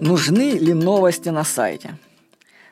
[0.00, 1.98] Нужны ли новости на сайте?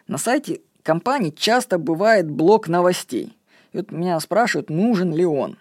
[0.06, 3.36] На сайте компании часто бывает блок новостей.
[3.72, 5.58] И вот меня спрашивают, нужен ли он.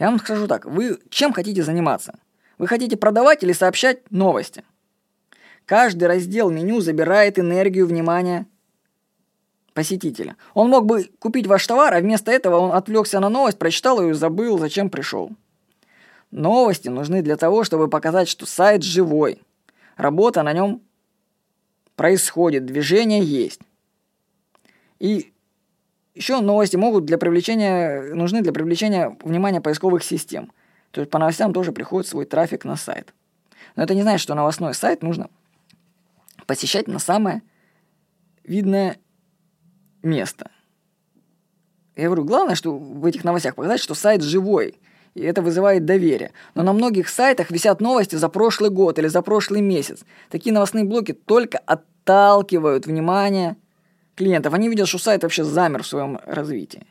[0.00, 2.18] Я вам скажу так, вы чем хотите заниматься?
[2.58, 4.64] Вы хотите продавать или сообщать новости?
[5.64, 8.46] Каждый раздел меню забирает энергию внимания
[9.74, 10.36] посетителя.
[10.54, 14.10] Он мог бы купить ваш товар, а вместо этого он отвлекся на новость, прочитал ее
[14.10, 15.30] и забыл, зачем пришел.
[16.32, 19.40] Новости нужны для того, чтобы показать, что сайт живой.
[20.00, 20.80] Работа на нем
[21.94, 23.60] происходит, движение есть.
[24.98, 25.34] И
[26.14, 30.52] еще новости могут для привлечения, нужны для привлечения внимания поисковых систем.
[30.90, 33.12] То есть по новостям тоже приходит свой трафик на сайт.
[33.76, 35.28] Но это не значит, что новостной сайт нужно
[36.46, 37.42] посещать на самое
[38.42, 38.96] видное
[40.02, 40.50] место.
[41.94, 44.80] Я говорю, главное, что в этих новостях показать, что сайт живой,
[45.14, 46.32] и это вызывает доверие.
[46.54, 50.04] Но на многих сайтах висят новости за прошлый год или за прошлый месяц.
[50.30, 53.56] Такие новостные блоки только отталкивают внимание
[54.14, 54.54] клиентов.
[54.54, 56.86] Они видят, что сайт вообще замер в своем развитии.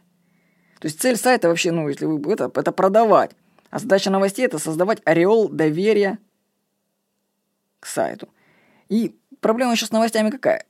[0.80, 3.32] То есть цель сайта вообще, ну, если вы это, это продавать.
[3.70, 6.18] А задача новостей это создавать ореол доверия
[7.80, 8.30] к сайту.
[8.90, 10.66] И проблема еще с новостями какая?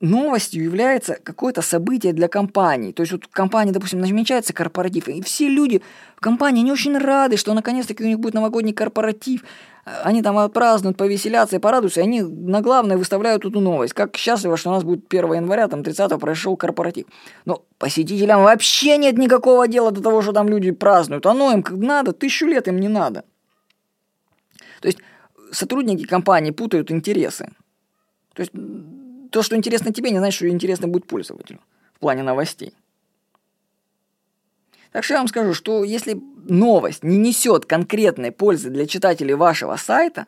[0.00, 2.92] Новостью является какое-то событие для компании.
[2.92, 5.82] То есть вот компания, допустим, намечается корпоратив, и все люди
[6.16, 9.42] в компании не очень рады, что наконец-таки у них будет новогодний корпоратив.
[10.04, 13.94] Они там отпразднуют, повеселятся и порадуются, и они на главное выставляют эту новость.
[13.94, 17.06] Как счастливо, что у нас будет 1 января, там 30 прошел корпоратив.
[17.46, 21.26] Но посетителям вообще нет никакого дела до того, что там люди празднуют.
[21.26, 23.24] Оно им как надо, тысячу лет им не надо.
[24.80, 24.98] То есть
[25.50, 27.50] сотрудники компании путают интересы.
[28.34, 28.52] То есть
[29.30, 31.60] то, что интересно тебе, не значит, что интересно будет пользователю
[31.94, 32.74] в плане новостей.
[34.92, 39.76] Так что я вам скажу, что если новость не несет конкретной пользы для читателей вашего
[39.76, 40.26] сайта,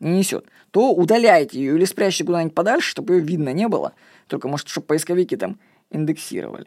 [0.00, 3.92] не несет, то удаляйте ее или спрячьте куда-нибудь подальше, чтобы ее видно не было.
[4.26, 5.58] Только, может, чтобы поисковики там
[5.90, 6.66] индексировали.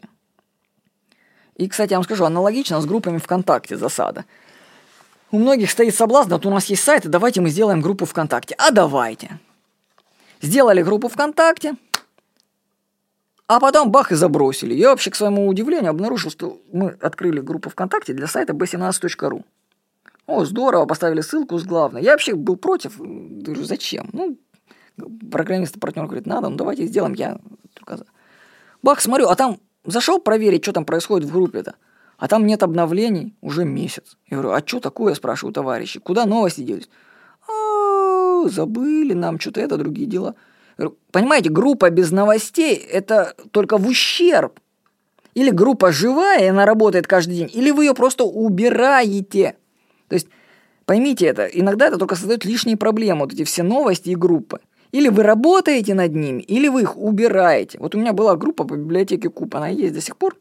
[1.56, 4.24] И, кстати, я вам скажу, аналогично с группами ВКонтакте засада.
[5.30, 8.54] У многих стоит соблазн, вот у нас есть сайт, давайте мы сделаем группу ВКонтакте.
[8.58, 9.38] А давайте.
[10.40, 11.76] Сделали группу ВКонтакте,
[13.46, 14.74] а потом бах и забросили.
[14.74, 19.44] Я вообще, к своему удивлению, обнаружил, что мы открыли группу ВКонтакте для сайта b17.ru.
[20.26, 22.02] О, здорово, поставили ссылку с главной.
[22.02, 22.98] Я вообще был против.
[22.98, 24.08] Говорю, зачем?
[24.12, 24.38] Ну,
[25.32, 27.14] программист партнер говорит, надо, ну давайте сделаем.
[27.14, 27.40] Я
[27.74, 28.06] только за.
[28.82, 31.74] Бах, смотрю, а там зашел проверить, что там происходит в группе-то.
[32.18, 34.16] А там нет обновлений уже месяц.
[34.28, 36.88] Я говорю, а что такое, спрашиваю товарищи, куда новости делись?
[38.48, 40.34] Забыли нам что-то это, другие дела.
[41.12, 44.58] Понимаете, группа без новостей– это только в ущерб.
[45.34, 49.56] Или группа живая, и она работает каждый день, или вы ее просто убираете.
[50.08, 50.26] То есть,
[50.86, 54.60] поймите это, иногда это только создает лишние проблемы, вот эти все новости и группы.
[54.90, 57.78] Или вы работаете над ними, или вы их убираете.
[57.78, 60.36] Вот у меня была группа по библиотеке Куб, она есть до сих пор.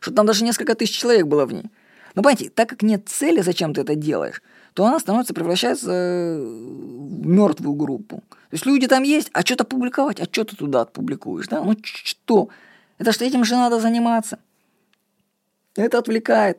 [0.00, 1.70] Что там даже несколько тысяч человек было в ней.
[2.16, 4.42] Но понимаете, так как нет цели, зачем ты это делаешь,
[4.74, 8.16] то она становится, превращается в мертвую группу.
[8.28, 11.62] То есть люди там есть, а что-то публиковать, а что ты туда отпубликуешь, да?
[11.62, 12.48] Ну что?
[12.98, 14.38] Это что этим же надо заниматься.
[15.76, 16.58] Это отвлекает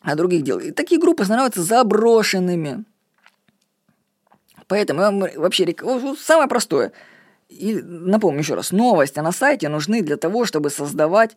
[0.00, 0.58] а других дел.
[0.58, 2.84] И такие группы становятся заброшенными.
[4.66, 5.76] Поэтому я вам вообще
[6.18, 6.92] самое простое.
[7.48, 11.36] И напомню еще раз, новости на сайте нужны для того, чтобы создавать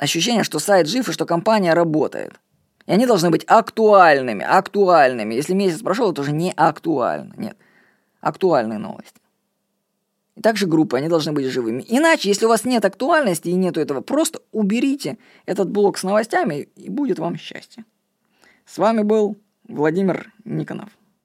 [0.00, 2.40] ощущение, что сайт жив и что компания работает.
[2.86, 5.34] И они должны быть актуальными, актуальными.
[5.34, 7.34] Если месяц прошел, это уже не актуально.
[7.36, 7.56] Нет,
[8.20, 9.20] актуальные новости.
[10.36, 11.84] И также группы, они должны быть живыми.
[11.86, 16.68] Иначе, если у вас нет актуальности и нету этого, просто уберите этот блок с новостями,
[16.76, 17.84] и будет вам счастье.
[18.64, 19.36] С вами был
[19.68, 20.88] Владимир Никонов.